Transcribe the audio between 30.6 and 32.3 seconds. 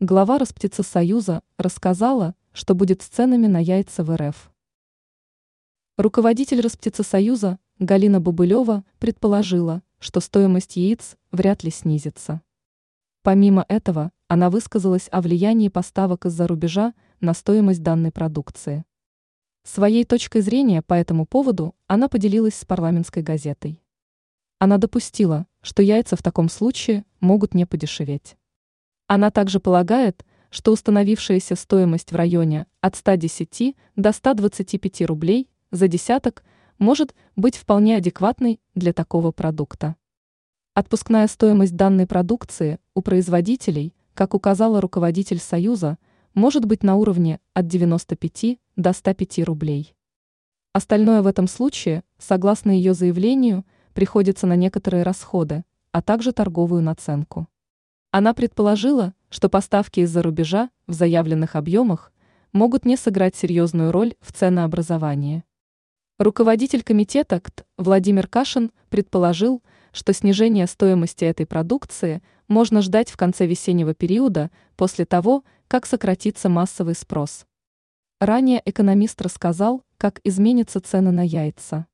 установившаяся стоимость в